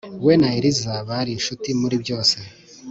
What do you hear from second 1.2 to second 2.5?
inshuti muri byose